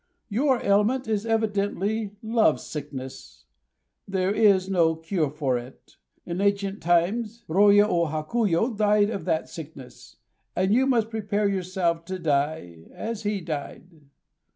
Your 0.29 0.59
ailment 0.63 1.07
is 1.07 1.27
evidently 1.27 2.15
love 2.23 2.59
sickness. 2.59 3.45
There 4.07 4.33
is 4.33 4.67
no 4.67 4.95
cure 4.95 5.29
for 5.29 5.59
it. 5.59 5.97
In 6.25 6.41
ancient 6.41 6.81
times 6.81 7.43
Rôya 7.47 7.87
Ô 7.87 8.09
Hakuyo 8.09 8.75
died 8.75 9.11
of 9.11 9.25
that 9.25 9.47
sickness; 9.47 10.15
and 10.55 10.73
you 10.73 10.87
must 10.87 11.11
prepare 11.11 11.47
yourself 11.47 12.03
to 12.05 12.17
die 12.17 12.85
as 12.95 13.21
he 13.21 13.41
died." 13.41 14.09